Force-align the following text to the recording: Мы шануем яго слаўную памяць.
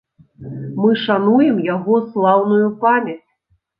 Мы 0.81 0.95
шануем 1.01 1.61
яго 1.75 1.95
слаўную 2.09 2.67
памяць. 2.85 3.23